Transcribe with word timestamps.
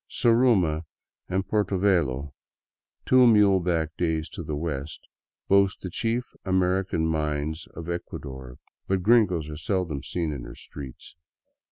Zaruma 0.11 0.81
and 1.29 1.47
Portovelo, 1.47 2.33
two 3.05 3.27
muleback 3.27 3.95
days 3.97 4.29
to 4.29 4.41
the 4.41 4.55
west, 4.55 5.07
boast 5.47 5.81
the 5.81 5.91
chief 5.91 6.23
Ameri 6.43 6.87
can 6.87 7.05
mines 7.05 7.67
of 7.75 7.87
Ecuador, 7.87 8.55
but 8.87 9.03
gringos 9.03 9.47
are 9.47 9.57
seldom 9.57 10.01
seen 10.01 10.33
in 10.33 10.41
her 10.41 10.55
streets. 10.55 11.15